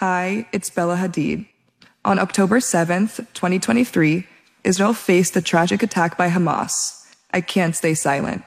[0.00, 1.46] Hi, it's Bella Hadid.
[2.04, 4.24] On October 7th, 2023,
[4.62, 7.04] Israel faced a tragic attack by Hamas.
[7.34, 8.44] I can't stay silent.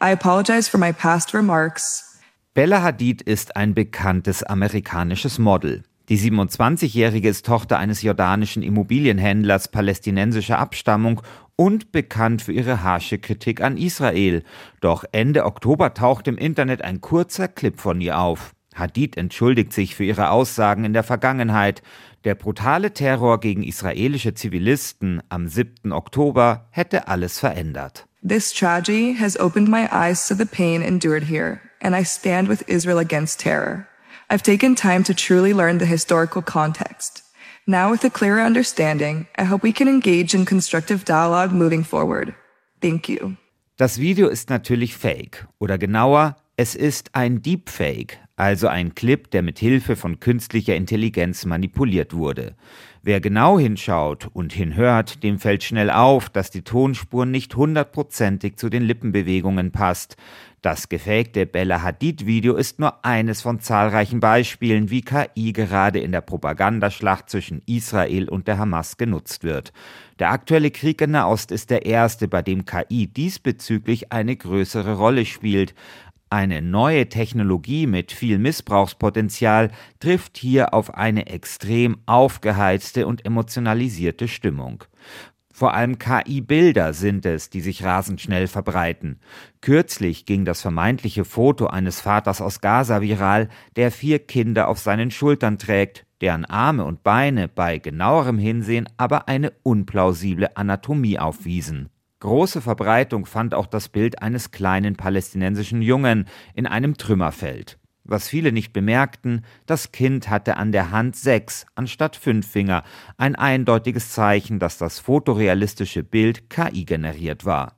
[0.00, 2.22] I apologize for my past remarks.
[2.54, 5.82] Bella Hadid ist ein bekanntes amerikanisches Model.
[6.08, 11.20] Die 27-Jährige ist Tochter eines jordanischen Immobilienhändlers palästinensischer Abstammung
[11.54, 14.42] und bekannt für ihre harsche Kritik an Israel.
[14.80, 18.53] Doch Ende Oktober taucht im Internet ein kurzer Clip von ihr auf.
[18.74, 21.82] Hadid entschuldigt sich für ihre Aussagen in der Vergangenheit.
[22.24, 25.92] Der brutale Terror gegen israelische Zivilisten am 7.
[25.92, 28.06] Oktober hätte alles verändert.
[28.26, 32.62] This tragedy has opened my eyes to the pain endured here, and I stand with
[32.68, 33.86] Israel against terror.
[34.30, 37.22] I've taken time to truly learn the historical context.
[37.66, 42.34] Now, with a clearer understanding, I hope we can engage in constructive dialogue moving forward.
[42.80, 43.36] Thank you.
[43.76, 49.42] Das Video ist natürlich fake, oder genauer, es ist ein Deepfake, also ein Clip, der
[49.42, 52.54] mit Hilfe von künstlicher Intelligenz manipuliert wurde.
[53.02, 58.70] Wer genau hinschaut und hinhört, dem fällt schnell auf, dass die Tonspur nicht hundertprozentig zu
[58.70, 60.16] den Lippenbewegungen passt.
[60.62, 66.22] Das gefakte Bella Hadid-Video ist nur eines von zahlreichen Beispielen, wie KI gerade in der
[66.22, 69.74] Propagandaschlacht zwischen Israel und der Hamas genutzt wird.
[70.18, 75.26] Der aktuelle Krieg in Nahost ist der erste, bei dem KI diesbezüglich eine größere Rolle
[75.26, 75.74] spielt.
[76.34, 84.82] Eine neue Technologie mit viel Missbrauchspotenzial trifft hier auf eine extrem aufgeheizte und emotionalisierte Stimmung.
[85.52, 89.20] Vor allem KI-Bilder sind es, die sich rasend schnell verbreiten.
[89.60, 95.12] Kürzlich ging das vermeintliche Foto eines Vaters aus Gaza viral, der vier Kinder auf seinen
[95.12, 101.90] Schultern trägt, deren Arme und Beine bei genauerem Hinsehen aber eine unplausible Anatomie aufwiesen.
[102.24, 107.76] Große Verbreitung fand auch das Bild eines kleinen palästinensischen Jungen in einem Trümmerfeld.
[108.02, 112.82] Was viele nicht bemerkten, das Kind hatte an der Hand sechs anstatt fünf Finger,
[113.18, 117.76] ein eindeutiges Zeichen, dass das fotorealistische Bild KI generiert war.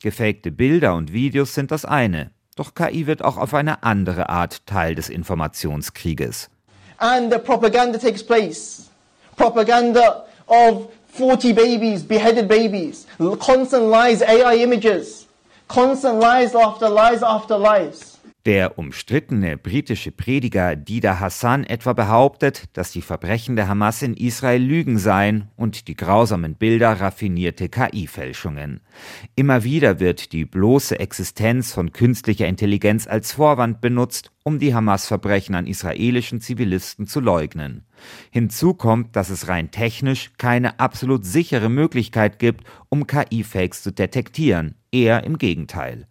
[0.00, 4.64] Gefakte Bilder und Videos sind das eine, doch KI wird auch auf eine andere Art
[4.64, 6.48] Teil des Informationskrieges.
[6.96, 8.90] And the propaganda takes place.
[9.36, 13.06] Propaganda of 40 babies, beheaded babies,
[13.38, 15.26] constant lies, AI images,
[15.66, 18.16] constant lies after lies after lies.
[18.46, 24.62] Der umstrittene britische Prediger Dida Hassan etwa behauptet, dass die Verbrechen der Hamas in Israel
[24.62, 28.82] Lügen seien und die grausamen Bilder raffinierte KI-Fälschungen.
[29.34, 35.56] Immer wieder wird die bloße Existenz von künstlicher Intelligenz als Vorwand benutzt, um die Hamas-Verbrechen
[35.56, 37.84] an israelischen Zivilisten zu leugnen.
[38.30, 44.76] Hinzu kommt, dass es rein technisch keine absolut sichere Möglichkeit gibt, um KI-Fakes zu detektieren,
[44.92, 46.06] eher im Gegenteil.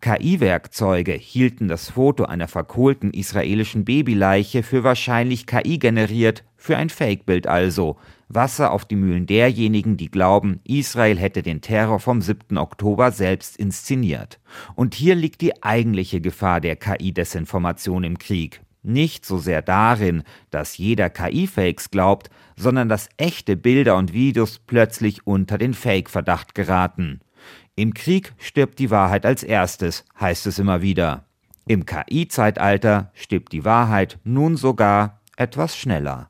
[0.00, 7.46] KI-Werkzeuge hielten das Foto einer verkohlten israelischen Babyleiche für wahrscheinlich KI generiert, für ein Fake-Bild
[7.46, 7.96] also.
[8.28, 12.58] Wasser auf die Mühlen derjenigen, die glauben, Israel hätte den Terror vom 7.
[12.58, 14.40] Oktober selbst inszeniert.
[14.74, 18.60] Und hier liegt die eigentliche Gefahr der KI-Desinformation im Krieg.
[18.82, 25.26] Nicht so sehr darin, dass jeder KI-Fakes glaubt, sondern dass echte Bilder und Videos plötzlich
[25.26, 27.20] unter den Fake-Verdacht geraten.
[27.76, 31.26] Im Krieg stirbt die Wahrheit als erstes, heißt es immer wieder.
[31.68, 36.28] Im KI-Zeitalter stirbt die Wahrheit nun sogar etwas schneller.